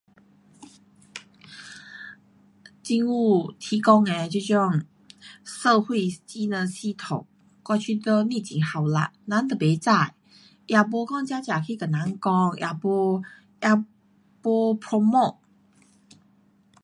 [2.81, 4.83] 政府提供的这种
[5.43, 7.27] 社会技能系统，
[7.65, 8.95] 我觉得不很效率，
[9.27, 9.79] 人都不知，
[10.65, 13.23] 也没讲真正去跟人讲,也没
[14.81, 15.35] promote